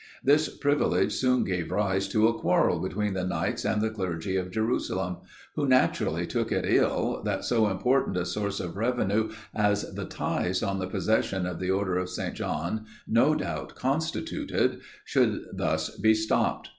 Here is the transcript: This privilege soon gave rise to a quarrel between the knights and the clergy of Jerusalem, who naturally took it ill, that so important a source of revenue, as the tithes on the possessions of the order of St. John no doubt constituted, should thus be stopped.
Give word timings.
This 0.23 0.49
privilege 0.57 1.13
soon 1.13 1.43
gave 1.43 1.69
rise 1.69 2.07
to 2.07 2.27
a 2.27 2.33
quarrel 2.33 2.79
between 2.79 3.13
the 3.13 3.23
knights 3.23 3.63
and 3.63 3.83
the 3.83 3.91
clergy 3.91 4.35
of 4.35 4.49
Jerusalem, 4.49 5.17
who 5.55 5.67
naturally 5.67 6.25
took 6.25 6.51
it 6.51 6.65
ill, 6.67 7.21
that 7.23 7.45
so 7.45 7.69
important 7.69 8.17
a 8.17 8.25
source 8.25 8.59
of 8.59 8.77
revenue, 8.77 9.29
as 9.53 9.93
the 9.93 10.05
tithes 10.05 10.63
on 10.63 10.79
the 10.79 10.87
possessions 10.89 11.45
of 11.45 11.59
the 11.59 11.69
order 11.69 11.97
of 11.99 12.09
St. 12.09 12.33
John 12.33 12.87
no 13.07 13.35
doubt 13.35 13.75
constituted, 13.75 14.79
should 15.05 15.45
thus 15.53 15.95
be 15.95 16.15
stopped. 16.15 16.69